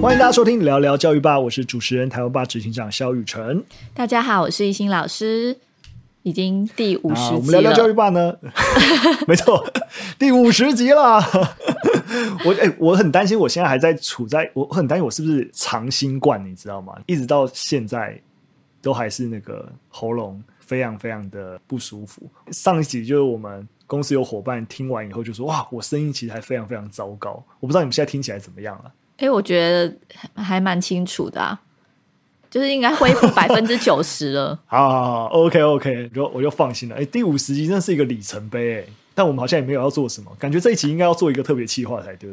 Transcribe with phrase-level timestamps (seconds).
[0.00, 3.62] 欢迎大家收听聊聊教育吧，我是主持人台湾吧执行长肖雨辰。
[3.92, 5.58] 大家好，我是一心老师，
[6.22, 7.36] 已经第五十集了。
[7.36, 8.32] 我们聊聊教育吧呢？
[9.26, 9.66] 没错，
[10.16, 11.16] 第五十集了。
[12.46, 16.96] 我哎、欸，我很担心，我现在还在处在，我很担心我是不是长新冠，你知道吗？
[17.06, 18.18] 一直到现在
[18.80, 22.22] 都还是那个喉咙非常非常的不舒服。
[22.52, 28.92] 上一集就是我们公司有伙伴听完以后就说：“哇，我声音其实还非常非常糟糕。”我不知道你们现在听起来怎么样了？
[29.18, 29.94] 哎、欸，我觉得
[30.34, 31.60] 还蛮清楚的啊，
[32.50, 34.58] 就是应该恢复百分之九十了。
[34.66, 36.96] 好好好，OK OK，就我就放心了。
[36.96, 38.84] 哎、欸，第五十集真的是一个里程碑哎。
[39.14, 42.30] 但我们好像也没有要做什么，感觉这一集应该要做一个特别企划才对。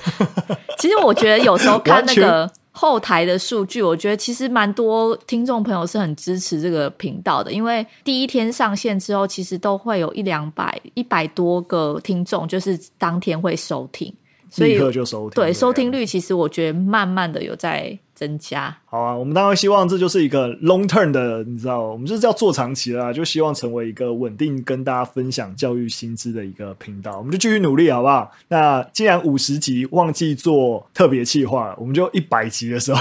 [0.80, 14.10] 其实我觉得有时候看那个后台的数据，我觉得其实蛮多听众朋友是很支持这个频道的，因为第一天上线之后，其实都会有一两百、一百多个听众，就是当天会收听。
[14.48, 18.74] 所以立刻就收听，对，收听率其实我觉得慢慢的有在增加。
[18.84, 27.18] 好啊，我们当然希望这就是一个 long term 的，你知道，我们就是要做长期啦，就希望成为一个稳定跟大家分享教育新知的一个频道。
[27.18, 28.30] 我们就继续努力，好不好？
[28.48, 33.00] 那既然五十集忘记做特别企划，我们就一百集的时候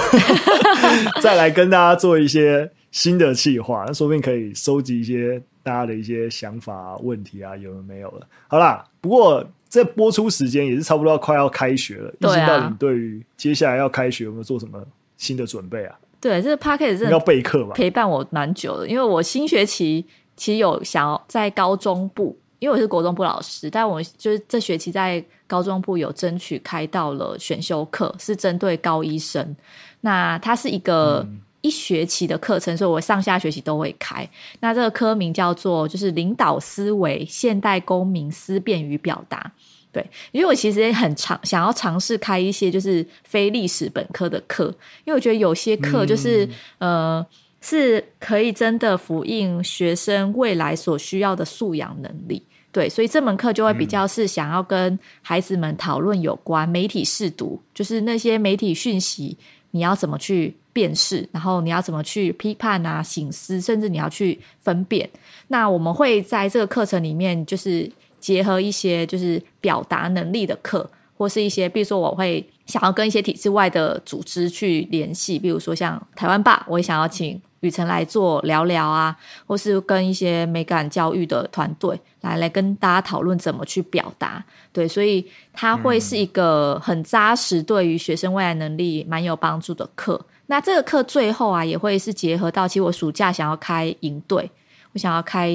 [1.22, 8.28] 再来跟大家做一些新的企划，那说不定可以收集一些大家的一些想法啊、问题啊，有没有了？
[8.48, 9.48] 好啦，不过。
[9.76, 14.82] 这播出时间也是差不多要快要开学了，一心到底对于接下来要开学有没有做什么
[15.18, 16.00] 新的准备啊？
[16.22, 18.88] 对，这个的要备课吧，陪伴我蛮久的。
[18.88, 20.06] 因为我新学期
[20.38, 29.54] 其实有想要在高中部，因为我是国中部老师，但我就是这学期在高中部有争取开到了选修课，是针对高一生。
[30.00, 31.28] 那它是一个
[31.66, 34.28] 一学期的课程，嗯、所以我上下学期都会开。
[34.60, 39.52] 那这个科名叫做就是领导思维、现代公民思辨与表达。
[39.92, 44.66] 对，因为我其实也很尝想要尝试开一些就是非历史本科的课，
[45.06, 46.46] 因为我觉得有些课就是、
[46.80, 47.26] 嗯、呃
[47.62, 52.44] 是可以真的呼应学生未来所需要的素养能力。
[52.72, 59.38] 对，所以这门课就会比较是想要跟孩子们讨论有关媒体试读，就是那些媒体讯息
[59.76, 65.08] 你要怎么去辨识，然后你要怎么去批判啊、醒思，甚至你要去分辨。
[65.50, 67.92] 那我们会在这个课程里面就是。
[68.18, 79.16] 结合一些就是表达能力的课，或是一些，比如说我会想要跟一些体制外的组织去联系，比如说像台湾吧，我也想要请宇辰来做聊聊啊，
[79.46, 84.44] 或是跟一些美感教育的团队来来跟大家讨论怎么去表达。
[84.72, 90.20] 对，所以它会是一个很扎实，对于学生未来能力蛮有帮助的课。
[90.48, 94.50] 那这个课最后啊，也会是结合到，其实我暑假想要开营队，
[94.94, 95.50] 我想要开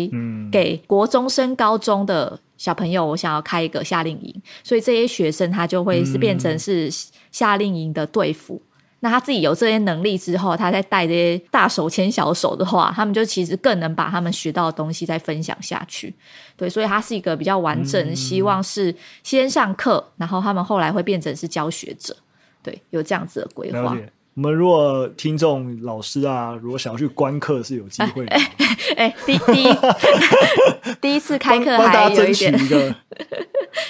[0.50, 2.38] 给国中升高中的。
[2.60, 6.90] 小朋友，我想要开一个夏令营，所以这些学生他就会是变成是
[7.32, 8.60] 夏令营的队服。
[8.62, 8.69] 嗯、
[9.00, 16.14] 那他自己有这些能力之后，他再带这些大手牵小手的话，他们就其实更能把他们学到的东西再分享下去。
[16.56, 22.14] 对，所以他是一个比较完整，嗯、希望是先上课，然后他们后来会变成是教学者。
[22.62, 23.96] 对，有这样子的规划。
[24.34, 28.30] 我们如果听众老师啊，如果想要去观课是有机会的。
[28.36, 29.68] 哎，哎，哎，第第一
[31.00, 32.94] 第一次开课还有一点，一个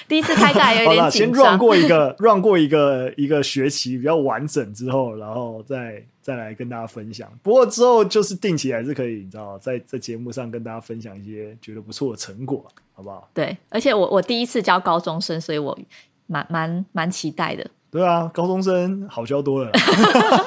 [0.08, 1.44] 第一次开课还有一点紧张。
[1.44, 7.30] 先 run 过一个 run 过一个一个学期比较完整之后，然后再再来跟大家分享。
[7.42, 13.28] 不过之后就是定期还是可以，你知道，在在节目上跟大家分享一些觉得不错的成果，好不好？
[13.32, 15.78] 对，而且我我第一次教高中生，所以我
[16.26, 17.66] 蛮蛮蛮期待的。
[17.90, 19.70] 对啊，高中生好教多了，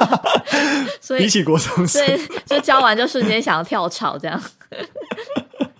[1.01, 4.41] 所以比起国中生，对，就教完就瞬间想要跳槽这样。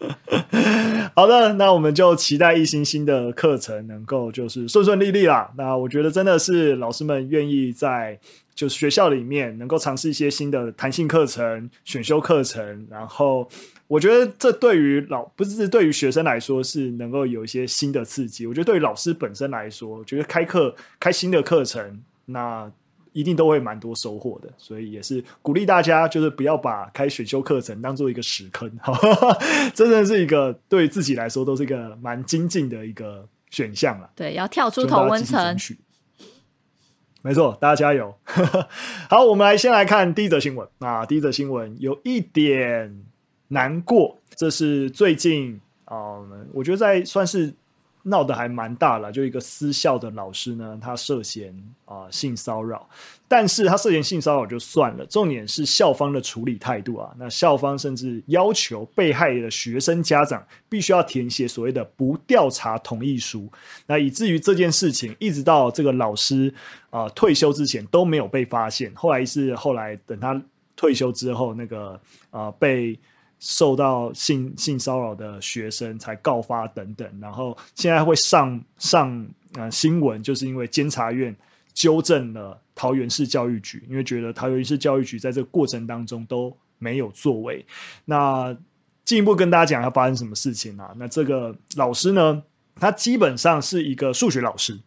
[1.15, 5.51] 好的，那我们就期待一心新的课程能够就是顺顺利利啦。
[5.57, 8.19] 那我觉得真的是老师们愿意在
[8.55, 13.49] 就是学校里面能够尝试一些新的弹性课程、选修课程，然后。
[13.85, 18.47] 我觉得这对于老不是对于学生来说是能够有一些新的刺激。
[18.47, 22.71] 我觉得对于老师本身来说，我觉得开课开新的课程，那
[23.13, 24.50] 一定都会蛮多收获的。
[24.57, 29.38] 所以也是鼓励大家，就是不要把开选修课程当做一个屎坑，哈哈，
[29.74, 34.10] 真的是一个对自己来说都是一个蛮精进的一个选项了。
[34.15, 35.57] 对，要跳出同温层。
[37.25, 38.13] 没错，大家加油。
[39.10, 40.68] 好，我们来先来看第一则新闻。
[40.80, 43.01] 那第一则新闻有一点
[43.48, 47.54] 难过，这是最近啊、嗯，我觉得在算是
[48.05, 51.53] 闹得还蛮大了，就一个私校的老师呢，他涉嫌
[51.85, 52.88] 啊、性骚扰，
[53.27, 57.13] 但是他涉嫌性骚扰就算了，重点是校方的处理态度啊。
[57.17, 63.50] 那校方甚至要求被害的学生家长必须要填写所谓的不调查同意书，
[63.88, 66.53] 那以至于这件事情一直到这个老师
[66.89, 68.94] 啊、退休之前都没有被发现。
[68.95, 70.39] 后来是后来等他
[70.75, 71.99] 退休之后，那个
[72.31, 72.99] 啊、被。
[73.45, 81.36] 受到性性骚扰的学生才告发等等，然后现在会上上呃新闻，就是因为监察院
[81.74, 87.66] 纠正了桃园市教育局，因为觉得桃园市教育局在这个过程当中都没有作为。
[88.06, 88.56] 那
[89.04, 90.94] 进一步跟大家讲要发生什么事情啊？
[90.95, 92.42] 那这个老师呢，
[92.75, 94.80] 他基本上是一个数学老师，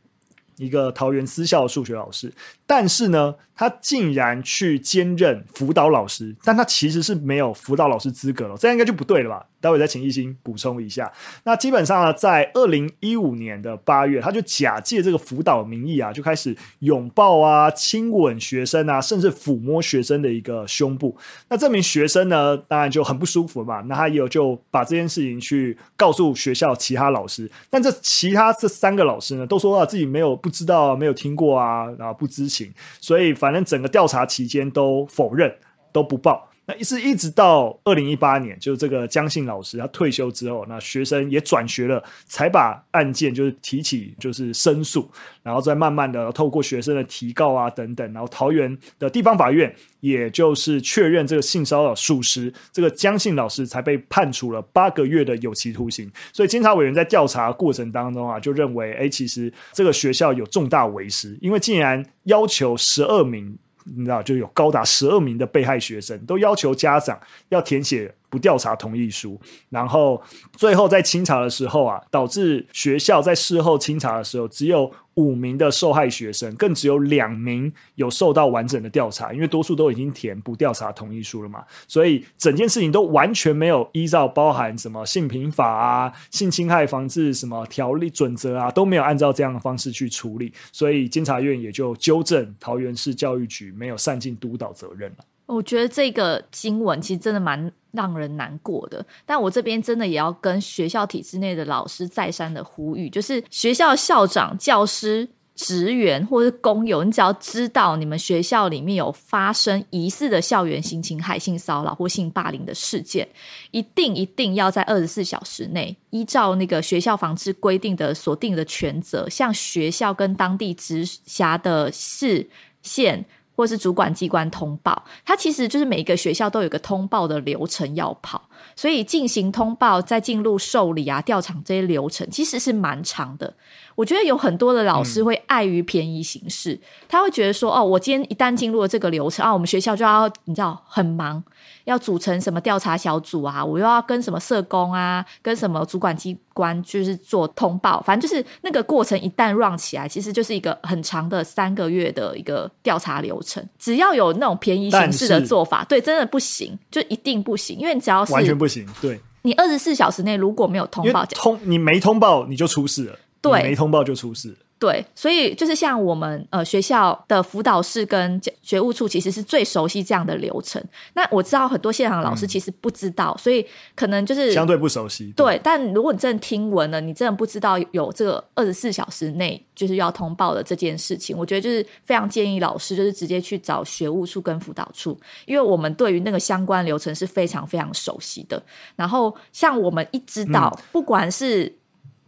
[0.57, 2.33] 一个桃园私校的数学老师，
[2.67, 9.47] 但是呢，他竟然去兼任辅导老师，但他其实是没有辅导老师资格了，这样应该就不对了吧？
[9.59, 11.11] 待会再请亦欣补充一下。
[11.43, 21.17] 那基本上呢，在二零一五年的八月，他就假借这个辅导名义啊，就开始拥抱啊、亲吻学生啊，甚至抚摸学生的一个胸部。
[21.49, 23.81] 那这名学生呢，当然就很不舒服嘛。
[23.87, 35.57] 那他也有就把这件事情去告诉学校其他老师，但这其他这三个老师呢，都说啊自己没有不知道、没有听过啊，然后不知情，所以反反正整个调查期间都否认，
[35.93, 36.51] 都不报。
[36.69, 45.09] 那一是一直到二零一八年，就是这个江姓老师他退休之后，那学生也转学了，才把案件就是提起，就是申诉，
[45.45, 56.11] 然后再慢慢的透过学生的提告啊等等，然后桃园的地方法院也就是确认这个性骚扰属实，这个江姓老师才被判处了八个月的有期徒刑。
[56.33, 63.57] 所以监察委员在调查过程当中啊，就认为，哎，其实这个学校有重大违失，因为竟然要求十二名。
[63.95, 67.19] 你知道，就有高达十二名的被害学生都要求家长
[67.51, 69.41] 要填写不调查同意书，
[69.71, 70.23] 然后
[70.53, 95.25] 最后在清查的时候啊，导致学校在事后清查的时候只有五名的受害学生，更只有两名有受到完整的调查，因为多数都已经填不调查同意书了嘛，所以整件事情都完全没有依照包含什么性平法啊、性侵害防治什么条例准则啊，都没有按照这样的方式去处理，所以监察院也就纠正桃园市教育局没有善尽督导责任了。
[95.47, 113.27] 我觉得这个新闻其实真的蛮让人难过的，但我这边真的也要跟学校体制内的老师再三的呼吁，就是学校校长、教师、职员或是工友，你只要知道你们学校里面有发生疑似的校园性侵害、性骚扰或性霸凌的事件，
[113.71, 122.51] 一定一定要在二十四小时内，依照那个学校防治规定的所定的权责，向学校跟当地直辖的市
[122.83, 123.25] 县。
[123.57, 128.41] 或是主管机关通报，它其实就是每一个学校都有个通报的流程要跑，
[128.77, 133.53] 所以进行通报、再进入受理啊、调查这些流程，其实是蛮长的。
[133.95, 141.43] 我觉得有很多的老师会碍于便宜行事，嗯、他会觉得说：“哦，我今天一旦进入了这个流程啊，我们学校就要你知道很忙。”
[141.87, 143.65] 要组成什么调查小组啊？
[143.65, 148.01] 我又要跟什么社工啊，跟什么主管机关，就是做通报。
[148.03, 153.65] 反正就是那个过程一旦 run 起来，其实就是一个很长的三个月的一个调查流程。
[153.79, 157.79] 只要有那种便宜形式的做法，对，真的不行，就一定不行。
[157.79, 164.57] 因为你只要是完全不行，对，你二十四小时内如果没有通报，通你没通报你就出事了，对，没通报就出事。
[164.79, 170.83] 对，所以就是像我们呃学校的辅导室跟学务处，其实是最熟悉这样的流程。
[171.15, 175.33] 那我知道很多现场老师其实不知道，嗯、所以可能就是相对不熟悉。
[175.35, 188.63] 对，对，但如果你真的听闻了，你真的不知道有这个二十四小时内就是要通报的这件事情，我觉得就是非常建议老师就是直接去找学务处跟辅导处，因为我们对于那个相关流程是非常非常熟悉的。
[188.95, 191.75] 然后像我们一知道，嗯、不管是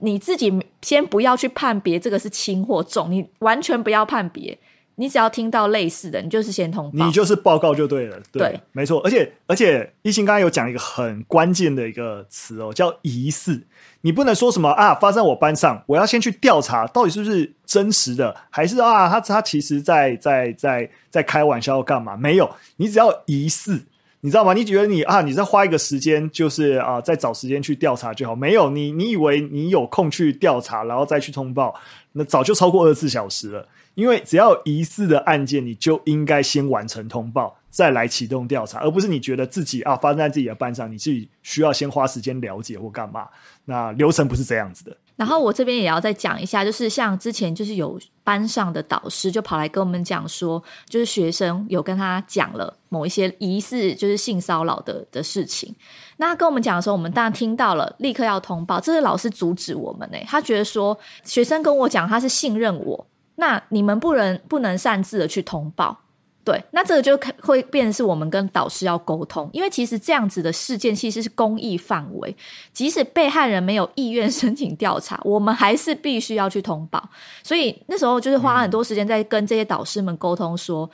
[0.00, 0.52] 你自己
[0.82, 4.56] 先不要去判别这个是轻或重，你完全不要判别，
[4.96, 8.16] 你只要听到类似的，你就是先通报，你就是报告就对了。
[8.32, 9.00] 对，对没错。
[9.04, 13.66] 而且而且，亦欣刚刚有讲一个很关键的一个词哦，叫疑似。
[14.02, 22.16] 你不能说什么啊，发生在我班上，我要先去调查到底是不是真实的，还是啊，他他其实在在在在开玩笑干嘛？
[22.16, 23.82] 没有，你只要疑似。
[24.20, 24.52] 你知道吗？
[24.52, 28.34] 你觉得你啊，你再花一个时间，就是啊，再找时间去调查就好。
[28.34, 31.72] 没有你，你以为你有空去调查，然后再去通报，
[32.12, 33.68] 那早就超过二十四小时了。
[33.94, 43.28] 因为只要疑似的案件，你就应该先完成通报，再来启动调查，而不是你觉得自己啊发生在自己的班上，你自己需要先花时间了解或干嘛。
[43.64, 44.96] 那流程不是这样子的。
[45.18, 55.74] 然后我这边也要再讲一下，就是像之前就是有班上的导师就跑来跟我们讲说，就是学生有跟他讲了某一些疑似就是性骚扰的的事情。
[56.18, 58.78] 那跟我们讲的时候，我们当然听到了，立刻要通报。
[58.78, 65.98] 这是老师阻止我们呢，他觉得说学生跟我讲他是信任我，那你们不能不能擅自的去通报。
[66.44, 72.34] 对，那这个就会变成是我们跟导师要沟通，因为其实这样子的事件其实是公益范围，
[72.72, 77.06] 即使被害人没有意愿申请调查， 我们还是必须要去通报。
[77.42, 80.88] 所以那时候就是花很多时间在跟这些导师们沟通，说，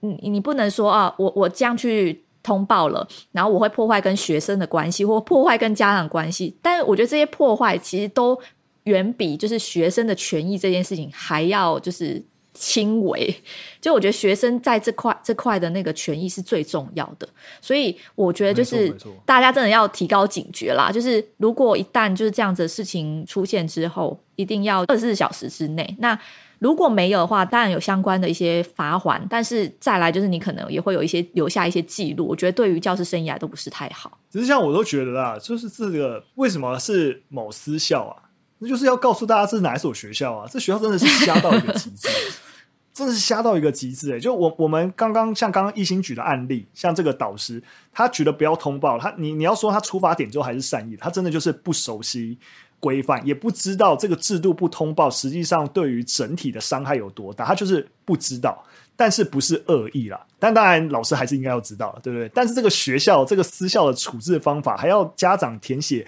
[0.00, 6.56] 你你不能说啊，我我这样去通报了，然后我会破坏跟学生的关系，或破坏跟家长关系。
[6.62, 8.40] 但是我觉得这些破坏其实都
[8.84, 12.24] 远比就是学生的权益这件事情还要就是。
[12.54, 13.34] 轻微，
[13.80, 17.28] 就我觉得学生在这块这块的那个权益是最重要的，
[17.60, 18.88] 所以我觉得就是
[19.26, 20.90] 大家真的要提高警觉啦。
[20.90, 25.96] 就是如果一旦就是这样子的事情出现之后，一定要二十四小时之内。
[25.98, 26.18] 那
[26.60, 32.26] 如果没有的话，当然有相关的一些罚款，但是再来就是你可能也会有一些留下一些记录。
[32.26, 34.16] 我觉得对于教师生涯都不是太好。
[34.30, 38.30] 只是像我都觉得啦，就是这个为什么是某私校啊？
[38.64, 40.48] 那就是要告诉大家这是哪一所学校啊？
[40.50, 42.08] 这学校真的是瞎到一个极致，
[42.94, 52.38] 真的是瞎到一个极致诶，就我我们刚刚像刚刚一心举的案例，像这个导师，他举的不要通报，他你你要说他出发点之后还是善意，他真的就是不熟悉
[52.80, 58.64] 规范，也不知道这个制度不通报，实际上对于整体的伤害有多大，他就是不知道，
[58.96, 62.30] 但是不是恶意啦，但当然老师还是应该要知道，对不对？
[62.32, 66.06] 但是这个学校这个私校的处置方法，还要家长填写。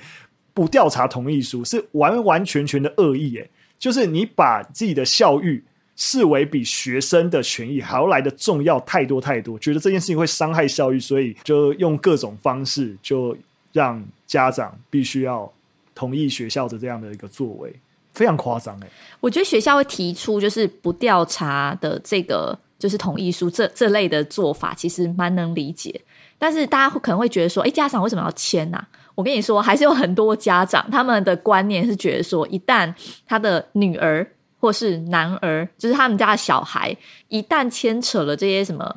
[0.56, 5.62] 不调查同意书是完完全全的恶意，诶，就是你把自己的校誉
[5.94, 13.36] 视为比学生的权益还要来的重要太多太多，觉得这件事情会伤害校誉，所以就用各种方式就
[13.74, 15.52] 让家长必须要
[15.94, 17.70] 同意学校的这样的一个作为，
[18.14, 18.86] 非常夸张诶，
[19.20, 26.00] 我觉得学校会提出就是不调查的这个就是同意书这这类的做法，其实蛮能理解，
[26.38, 28.82] 但是大家可能会觉得说，诶，家长为什么要签呢？
[29.16, 32.94] 我跟你说，还是有很多家长，他们的观念是觉得说，一旦
[33.26, 34.24] 他的女儿
[34.60, 36.96] 或是男儿，就是他们家的小孩，
[37.28, 38.96] 一旦牵扯了这些什么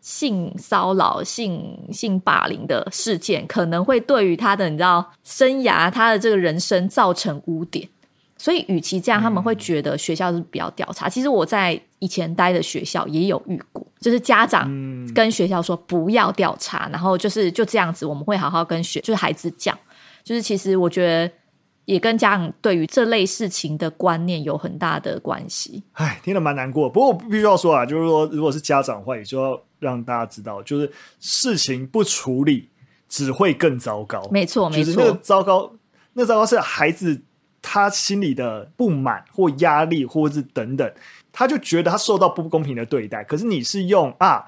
[0.00, 7.88] 性骚扰、性性霸凌的事件，可能会对于他的你知道生涯、他的这个人生造成污点。
[8.42, 11.06] 所以，与其这样，他们会觉得学校是比较调查。
[11.08, 14.66] 嗯、其实我在以前待的学校也有遇过，就是家长
[15.14, 19.78] 跟学校说不要调查，嗯、然后就是就这样子，我们会好好跟学就是孩子讲。
[20.24, 21.30] 就是其实我觉得
[21.84, 25.82] 也跟家长对于这类事情的观念有很大的关系。
[25.92, 26.88] 哎，听得蛮难过。
[26.88, 32.70] 不过我必须要说啊，就是说，如果是家长的话，也就要让大家知道，就是事情不处理
[33.06, 34.26] 只会更糟糕。
[34.30, 35.70] 没错，没错，那个糟糕，
[36.14, 37.20] 那糟糕是孩子。
[37.62, 40.92] 他心里的不满或压力，或者是等等，
[41.30, 43.22] 他就觉得他受到不公平的对待。
[43.24, 44.44] 可是你是用啊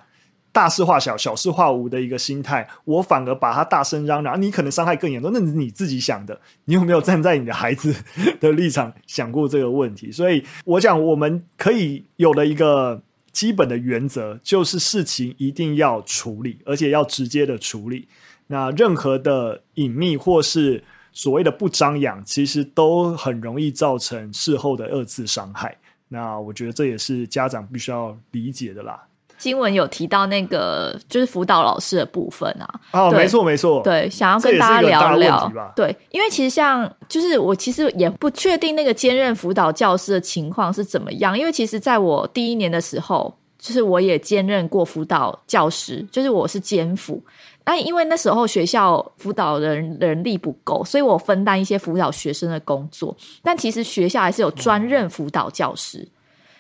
[0.51, 5.31] 大事化小，小事化无的一个心态，我反而把他大声嚷嚷，你可能伤害更严重。
[5.33, 7.95] 那是你自己想的，你有没有站在你的孩子
[8.41, 10.11] 的立场想过这个问题？
[10.11, 18.09] 所以我讲，我们可以有了一个基本的原则，就是事情一定要处理，而且要直接的处理。
[18.47, 20.83] 那任何的隐秘或是。
[21.13, 25.77] 所谓的不张扬，其实都很容易造成事后的二次伤害。
[26.09, 29.03] 那我觉得这也是家长必须要理解的啦。
[29.39, 32.81] 新闻有提到那个就是辅导老师的部分啊。
[32.93, 33.83] 哦，没错没错。
[33.83, 35.73] 对，想要跟大家聊聊。
[35.75, 47.21] 对，因为其实像就是我其实也不确定那个兼任辅导教师的情况是怎么样，因为其实在我第一年的时候，就是我也兼任过辅导教师，就是我是兼辅。
[47.65, 53.17] 那因为那时候学校辅导人人力不够，所以我分担一些辅导学生的工作。
[53.43, 56.09] 但其实学校还是有专任辅导教师，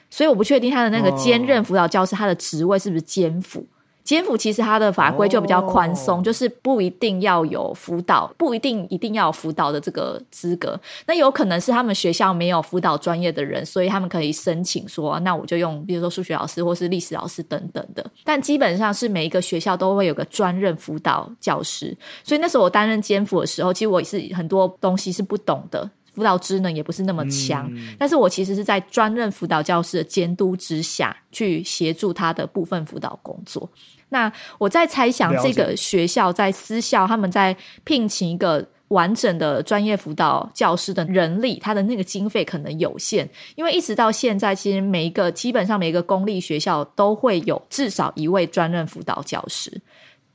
[0.09, 3.66] 所以我不确定他的那个兼任辅导教师他的职位是不是兼辅。
[4.04, 6.25] 监辅其实它的法规就比较宽松，oh.
[6.25, 10.78] 就是不一定要有辅导，不一定一定要有辅导的这个资格。
[11.06, 18.04] 那有可能是他们学校没有辅导专业的人，所以他们可以申请说，那我就用，比如说数学老师或是历史老师等等的。
[18.25, 21.97] 但基本上是每一个学校都会有个专任辅导教师。
[22.25, 25.88] 所以那时候我担任监辅的时候，其实我也是很多东西是不懂的。
[26.12, 33.69] 辅导职能也不是那么强，嗯，但是我其实是在专任辅导教师的监督之下去协助他的部分辅导工作。
[34.11, 49.81] 那我在猜想，这个学校在私校，他们在聘请一个完整的专业辅导教师的人力，他的那个经费可能有限，因为一直到现在，其实每一个基本上每一个公立学校都会有至少一位专任辅导教师。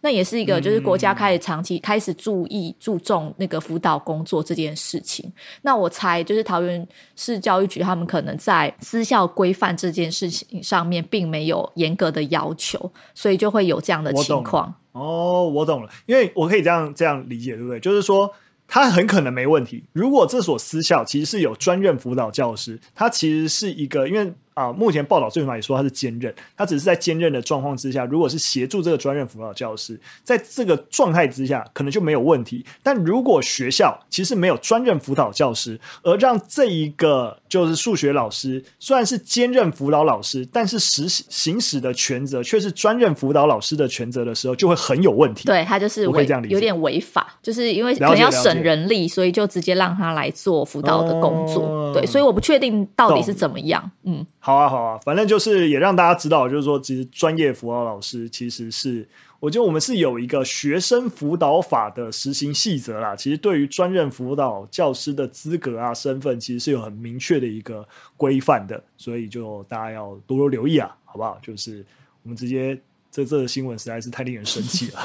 [0.02, 5.32] 那也是一个，就是国家开始长期开始注意注重那个辅导工作这件事情。
[5.62, 14.74] 那我猜，就是桃园市教育局他们可能在私校规范这件事情上面，并没有严格的要求，所以就会有这样的情况。
[14.92, 17.80] 哦，我懂了，因为我可以这样这样理解，对不对？
[17.80, 18.34] 就是说。
[18.70, 19.86] 他很可能没问题。
[19.94, 32.66] 如果这所私校其实是有专任辅导教师，他其实是一个，因为啊，目前报道最起码也说他是兼任，他只是在兼任的状况之下，如果是协助这个专任辅导教师，在这个状态之下，可能就没有问题。
[32.82, 45.46] 但如果学校其实没有专任辅导教师，而让这一个就是数学老师虽然是兼任辅导老师，但是实行使的权责却是专任辅导老师的权责的时候，就会很有问题。
[45.46, 51.62] 对，他就是会这样有点违法，就是因为可能要省人力，所以就直接让他来做辅导的工作。
[51.68, 53.92] 哦、对，所以我不确定到底是怎么样。
[54.02, 54.26] 嗯。
[54.48, 59.06] 好啊，好啊，反正就是也让大家知道，就是说，其实专业辅导老师其实是，
[59.42, 63.14] 我觉得我们是有一个学生辅导法的实行细则啦。
[63.14, 67.86] 其实对于专任辅导教师的资格啊、身份，其实是有很明确的一个
[68.16, 71.38] 规范的，所以就大家要多多留意啊，好不好？
[71.42, 71.86] 就是
[72.24, 72.80] 我们直接。
[73.18, 75.00] 这这个新闻实在是太令人生气了，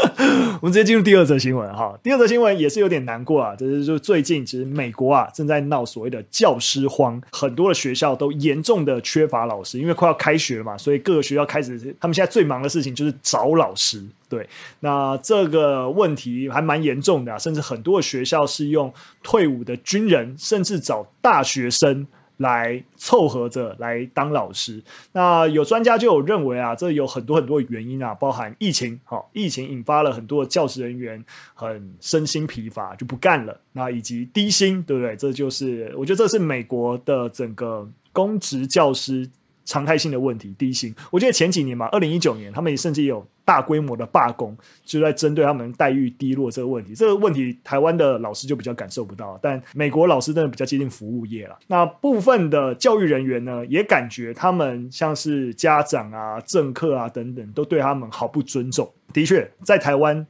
[0.62, 1.94] 我们直接进入第二则新闻哈。
[2.02, 14.02] 第二则新闻也是有点难过啊，就是就最近其实美国啊正在闹所谓的教师荒，很多的学校都严重的缺乏老师，因为快要开学嘛，所以各个学校开始他们现在最忙的事情就是找老师。
[14.26, 14.48] 对，
[14.78, 18.90] 那这个问题还蛮严重的，甚至很多的学校是用
[19.22, 22.06] 退伍的军人，甚至找大学生。
[22.40, 24.82] 来凑合着来当老师，
[25.12, 31.22] 那有专家就有认为啊，这有很多很多原因啊，包含疫情，好，疫情引发了很多教师人员
[31.54, 35.14] 很身心疲乏就不干了，那以及低薪，对不对？
[35.16, 39.28] 这就是我觉得这是美国的整个公职教师。
[39.70, 40.92] 常态性的问题，低薪。
[41.12, 46.92] 我记得前几年嘛，二零一九年，他们也甚至有大规模的罢工，就在针对他们待遇低落这个问题。
[46.92, 51.56] 这个问题，台湾的老师就比较感受不到，但美国老师真的比较接近服务业了。
[51.68, 58.92] 那部分的教育人员呢，也感觉他们像是家长啊、政客啊等等，都对他们毫不尊重。
[59.12, 60.26] 的确，在台湾，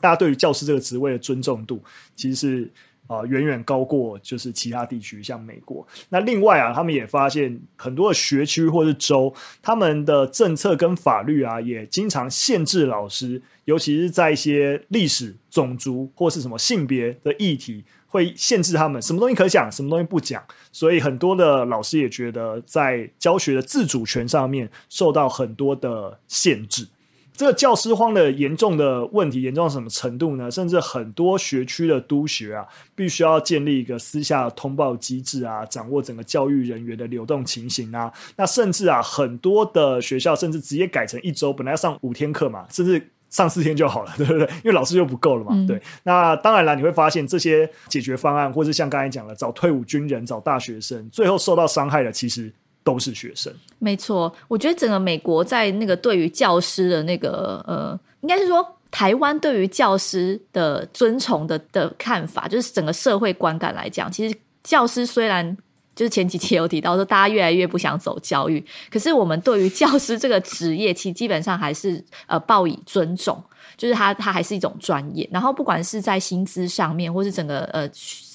[0.00, 1.82] 大家对于教师这个职位的尊重度，
[2.14, 2.70] 其实是。
[3.06, 5.86] 啊，远远高过就是其他地区，像美国。
[6.08, 9.32] 那另外啊，他们也发现很多的学区或是州，
[9.62, 20.42] 他们的政策跟法律啊，也经常限制老师，尤其是在一些历史、种族或是什么性别的议题，会限制他们什么东西可讲，什么东西不讲。
[20.72, 26.88] 所以很多的老师也觉得，在教学的自主权上面受到很多的限制。
[27.36, 30.48] 这个教师荒的严重的问题严重到什么程度呢？
[30.48, 38.12] 甚至很多学区的督学啊，必须要建立一个私下通报机制啊，掌握整个教育人员的流动情形啊。
[38.36, 44.46] 那甚至啊，很多的学校甚至直接改成一周，本来要上五天课嘛，甚至上四天就好了，对不对？
[44.62, 45.50] 因为老师就不够了嘛。
[45.54, 52.52] 嗯、对，那当然了，你会发现这些解决方案，或是像刚才讲的，找退伍军人、找大学生，最后受到伤害的其实。
[52.84, 54.32] 都是学生，没错。
[54.46, 65.56] 我觉得整个美国在那个对于教师的那个呃，应该是说台湾对于教师的尊崇的的看法，就是整个社会观感来讲，其实教师虽然
[65.96, 73.42] 就是前几期有提到说大家越来越不想走教育，可是我们对于教师这个职业，其实基本上还是呃报以尊重。
[73.76, 75.28] 就是他，他还是一种专业。
[75.32, 77.88] 然后，不管是在薪资上面，或是整个呃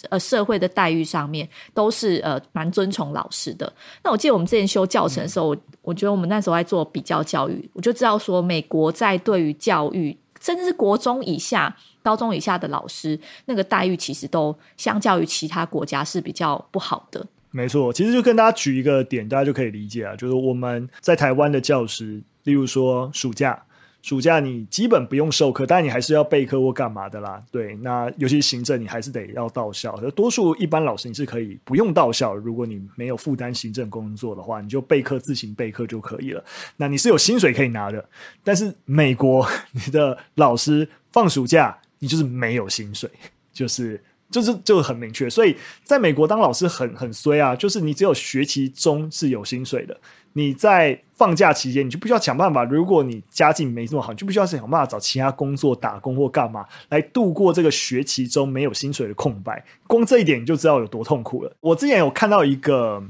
[0.09, 3.71] 呃社会的待遇上面，都是呃蛮尊崇老师的。
[4.03, 17.25] 那我记得我们之前修教程的时候，我我觉得我们那时候在做比较教育，我就知道说，美国在对于教育，甚至是国中以下、高中以下的老师，那个待遇其实都相较于其他国家是比较不好的。
[17.51, 23.63] 没错，其实就跟大家举一个点，大家就可以理解啊，就是我们在台湾的教师，例如说暑假。
[24.01, 27.43] 暑假你基本不用授课，但你还是要备课或干嘛的啦。
[27.51, 29.95] 对，那尤其是行政，你还是得要到校。
[30.11, 36.43] 多数一般老师你是可以不用到校，如果你没有负担行政工作的话，你就备课自行备课就可以了。
[36.77, 38.03] 那你是有薪水可以拿的，
[38.41, 43.09] 但是美国你的老师放暑假，你就是没有薪水，
[43.51, 45.29] 就是就是就很明确。
[45.29, 49.99] 所以在美国当老师很很衰啊，就是你只有学期中是有薪水的。
[50.33, 52.63] 你在放假期间，你就不需要想办法。
[52.63, 59.63] 如果你家境没这么好，你就不需要想办法找其他工作打工或干嘛来度过这个学期中没有薪水的空白。
[59.87, 61.51] 光这一点你就知道有多痛苦了。
[61.59, 63.03] 我之前有看到一个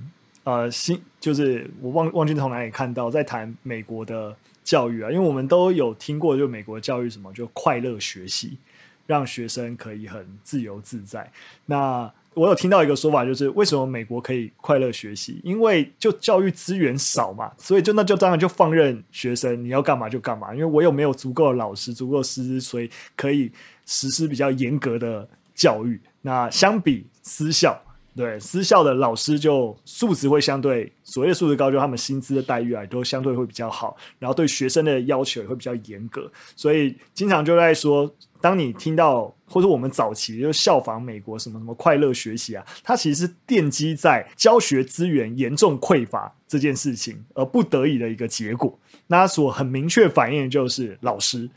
[0.43, 8.58] 呃新，就是我忘忘记从哪里看到，在谈美国的教育啊，因为我们都有听过，就美国教育什么就快乐学习。
[9.05, 11.32] 让学生可以很自由自在。
[11.65, 15.41] 那我有听到一个说法，就是为什么美国可以快乐学习？
[15.43, 20.54] 因为就教育资源少嘛，所以就那就当然就放任学生你要干嘛就干嘛。
[20.54, 23.52] 因为我又没有足够的老师、足够的师资，所以可以
[23.86, 25.99] 实施比较严格的教育。
[26.21, 27.78] 那相比私校。
[28.15, 48.77] 对，私校的老师就素质会相对，所谓的素质高，就他们薪资的待遇啊，都相对会比较好，然后对学生的要求也会比较严格，所以经常就在说，当你听到或者我们早期就效仿美国什么什么快乐学习啊，它其实是奠基在教学资源严重匮乏这件事情而不得已的一个结果。
[49.07, 51.49] 那所很明确反映的就是老师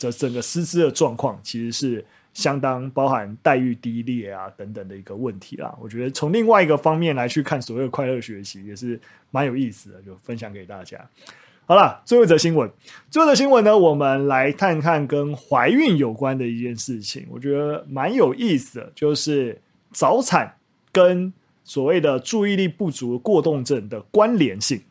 [0.00, 2.04] 的整个师资的状况其实是。
[2.34, 9.00] 相当包含待遇低劣啊等等的一个问题啦，我觉得从另外一个方面来去看所谓的快乐学习也是
[9.32, 10.98] 蛮有意思的，就分享给大家。
[11.66, 12.70] 好了，最后一则新闻，
[13.10, 19.60] 最后一则新闻呢，我们来看看跟怀孕有关的一件事情，我觉得蛮有意思的，就是
[19.90, 20.56] 早产
[20.92, 21.32] 跟
[21.64, 24.82] 所谓的注意力不足过动症的关联性。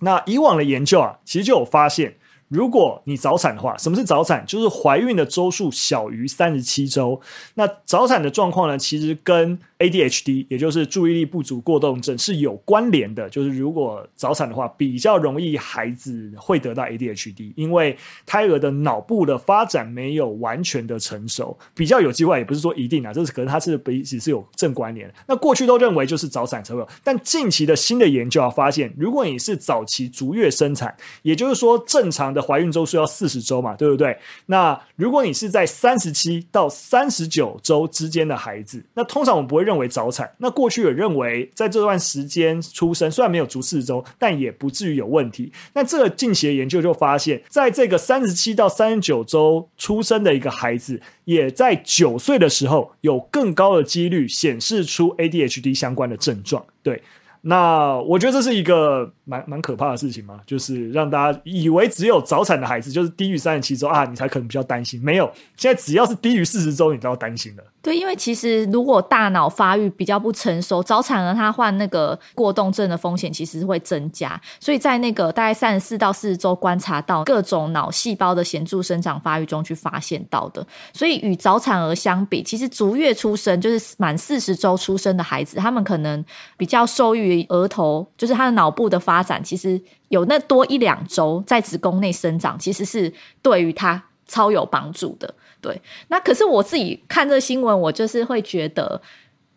[0.00, 2.16] 那以往的研究啊，其实就有发现。
[2.52, 4.44] 如果你早产的话，什么是早产？
[4.44, 7.18] 就是怀孕的周数小于三十七周。
[7.54, 13.28] 那早产的状况呢，其实跟 ADHD，也就是注意力不足过动症是有关联的。
[13.28, 25.12] 就是如果早产的话，比较容易孩子会得到 ADHD，因为胎儿的脑部的发展没有完全的成熟，比较有机会，也不是说一定啊，这是可能它是彼此是有正关联。
[25.26, 32.42] 那过去都认为就是早产才会有，但近期的新的研究啊发现，如果你是早期足月生产，也就是说正常的。
[32.42, 34.18] 怀孕周数要四十周嘛，对不对？
[34.46, 40.30] 那如果你是在三十七到三十九周之间的孩子，那通常我们不会认认为早产。
[40.38, 45.50] 那过去也认为在这段时间出生，虽然没有足四周，但也不至于有问题。
[45.72, 56.62] 那这个近期的研究就发现，在这个三十七到三十九周出生的一个孩子，也在九岁的时候有更高的几率显示出 ADHD 相关的症状。
[56.82, 57.02] 对。
[57.44, 65.02] 那我觉得这是一个蛮蛮可怕的事情嘛，就是让大家以为只有早产的孩子，就是低于三十七周啊，你才可能比较担心。
[65.02, 67.64] 没有，现在只要是低于四十周，你都要担心了。
[67.82, 74.40] 对，因为其实如果大脑发育比较不成熟，早产儿他患那个过动症的风险其实是会增加。
[74.60, 80.64] 所以在那个大概三十四到四十周观察到各种脑细胞的显著生长发育中去发现到的。
[80.92, 86.24] 所以与早产儿相比，其实足月出生就是满四十周出生的孩子，他们可能
[86.56, 95.34] 比较受益于额头，就是他的脑部的发展，其实有那多一两周在子宫内生长，其实是对于他超有帮助的。
[95.60, 99.00] 对，那可是我自己看这个新闻，我就是会觉得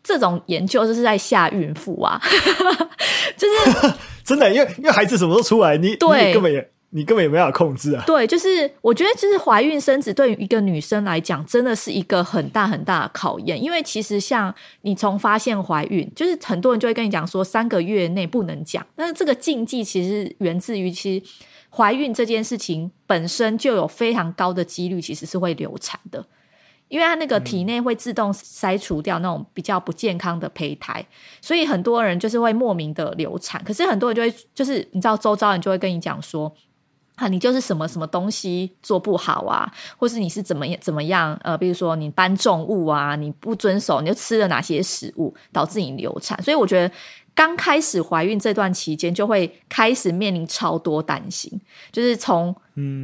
[0.03, 2.21] 这种研究就是在吓孕妇啊，
[3.35, 8.03] 就是真的，因为因为孩子什么时候出来，你对你根本也你根本也没办法控制啊。
[8.07, 21.25] 对，就是我觉得，就是怀孕生子对于一个女生来讲，真的是一个很大很大的考验，因为其实像你从发现怀孕，就是很多人就会跟你讲说三个月内不能讲，但是这个禁忌其实源自于其实。
[21.77, 26.25] 怀孕这件事情本身就有非常高的几率，其实是会流产的，
[26.87, 31.05] 因为它那个体内会自动筛除掉那种比较不健康的胚胎，
[31.41, 33.61] 所以很多人就是会莫名的流产。
[33.65, 36.49] 可是很多人就会，就是你知道，周遭人就会跟你讲说，
[37.15, 46.41] 啊，你就是什么什么东西做不好啊，或是你是怎么样怎么样，呃，比如说你搬重物啊，你不遵守，你就吃了哪些食物导致你流产。
[46.43, 46.93] 所以我觉得。
[47.37, 51.51] 刚开始怀孕这段期间，就会开始面临超多担心，
[51.91, 52.55] 就是从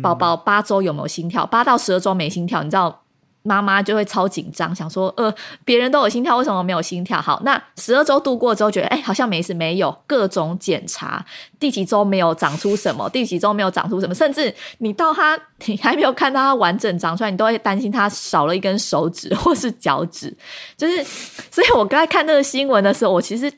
[0.02, 3.04] 宝宝八周有没有心跳，八到十二周没心跳，你知道
[3.44, 5.34] 妈妈就会超紧张，想说呃，
[5.66, 7.22] 别人都有心跳，为什么没有心跳？
[7.22, 11.26] 好，那十二周度过之后，觉得哎，好像没事，没有各种检查，
[11.60, 20.36] 第几周没有长出什么，第几周没有长出什么，甚至你到他， 你还没有看到他完整长出来，你都会担心他少了一根手指 或是脚趾，
[20.78, 21.04] 就是，
[21.50, 23.52] 所以我刚才看那个新闻的时候，我其实。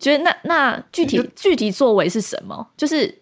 [0.00, 2.64] 觉得那那具体具体作为是什么？
[2.76, 3.12] 就是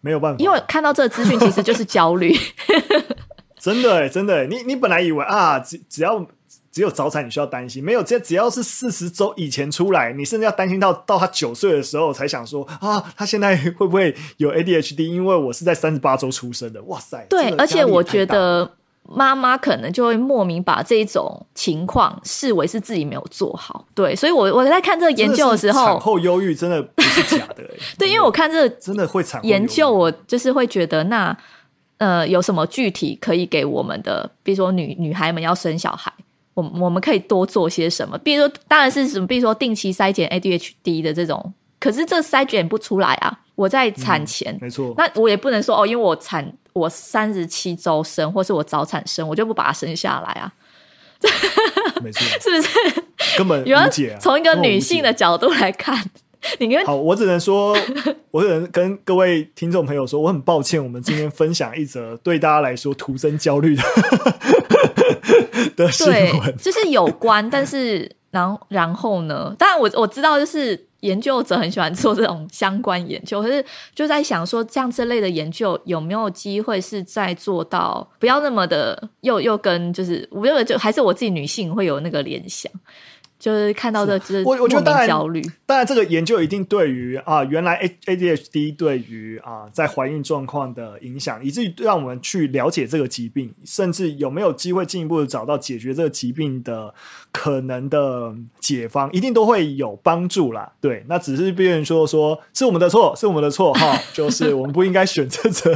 [0.00, 2.32] 没有办法，因为看到这个资讯，其实就是焦虑。
[3.60, 6.26] 真的，真的，你你本来以为啊，只只要
[6.72, 15.04] 只有早产你需要担心，没有，只只要是四十周以前出来，你甚至要担心到到他九岁的时候才想说啊，他现在会不会有 ADHD？
[15.04, 17.26] 因为我是在三十八周出生的，哇塞！
[17.28, 18.72] 对，而且我觉得。
[19.12, 31.36] 妈妈可能就会莫名把这种情况视为是自己没有做好，对，所以我我在看这个研究的时候，产后忧郁真的不是假的，欸， 对，因为我看这个真的会产研究，我就是会觉得那
[32.00, 36.12] 呃有什么具体可以给我们的，比如说女女孩们要生小孩，
[36.54, 38.18] 我我们可以多做些什么？
[38.18, 46.52] 比如说当然是什么，比如说定期筛检 ADHD 的这种，可是这筛检不出来啊，我在产前，嗯，没错，那我也不能说哦，因为我产。
[46.72, 50.52] 我三十七周生，或是我早产生，我就不把它生下来啊。
[52.00, 53.02] 没错， 是不是？
[53.36, 54.18] 根本无解啊！
[54.20, 56.00] 从一个女性的角度来看，
[56.58, 57.76] 你跟好，我只能说，
[58.30, 63.82] 我只能跟各位听众朋友说，我很抱歉，我们今天分享一则对大家来说徒增焦虑的
[65.76, 69.54] 的新闻，就是有关，但是然后然后呢？
[69.58, 82.72] 当然我我知道，就是研究者很喜欢做这种相关研究，可是就在想说，这样这类的研究有没有机会是在做到不要那么的又又跟就是我觉得就还是我自己女性会有那个联想。
[83.40, 85.42] 就是看到的，就是我我觉得当然焦虑。
[85.64, 96.92] 当然，这个研究一定对于啊，原来 A A D H D 对于啊在怀孕状况的影响，以至于让我们去了解这个疾病，甚至有没有机会进一步的找到解决这个疾病的
[97.32, 100.72] 可能的解方，一定都会有帮助啦。
[100.80, 105.72] 对，那只是别人说说是我们的错，是我们的错哈，就是我们不应该选择这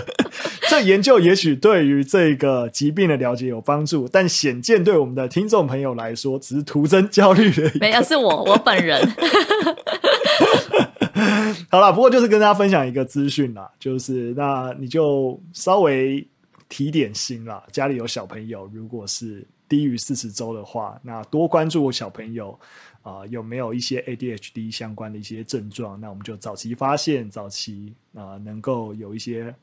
[0.74, 7.78] 这研究，也许对于这个疾病的了解有帮助，但显见对我们的听众朋友来说，只是徒增焦虑而已。
[7.78, 9.00] 没有，是我我本人。
[11.70, 16.26] 好了，不过就是跟大家分享一个资讯啦，就是那你就稍微
[16.68, 17.62] 提点心啦。
[17.70, 22.50] 家里有小朋友，如果是低于四十周的话，那多关注我小朋友
[23.02, 29.54] 啊、呃、有没有一些 ADHD 相关的一些症状，那我们就早期发现，早期啊、呃、能够有一些。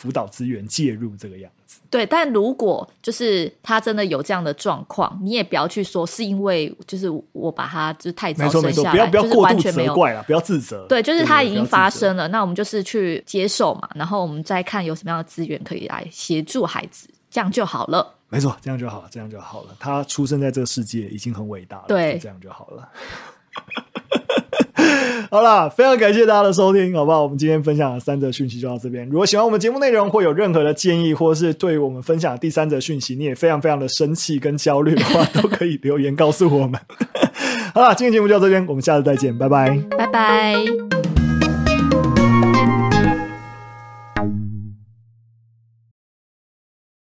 [0.00, 2.06] 辅导资源介入这个样子，对。
[2.06, 10.86] 但如果就是他真的有这样的状况，你也不要去说是因为就是我把他就是太早生下来，不要不要过度责怪了，不要自责。
[10.88, 18.14] 对，就是他已经发生了，那我们就是去接受嘛，然后我们再看有什么样的资源可以来协助孩子，这样就好了。
[18.30, 19.76] 没错，这样就好了，这样就好了。
[19.78, 22.88] 他出生在这个世界已经很伟大了，对，这样就好了。
[25.30, 27.22] 好啦，非常感谢大家的收听，好不好？
[27.22, 29.08] 我们今天分享的三则讯息就到这边。
[29.08, 36.80] 如果喜欢我们节目内容，或有任何的建议，或是对我们分享的第三则讯息，你也非常非常的生气跟焦虑的话，都可以留言告诉我们。
[37.74, 40.99] 好啦，今天节目就到这边，我们下次再见，拜拜，拜拜。